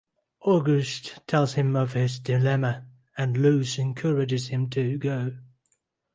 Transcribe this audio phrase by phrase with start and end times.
[0.41, 2.87] August tells him of his dilemma,
[3.19, 5.33] and Louis encourages him to go.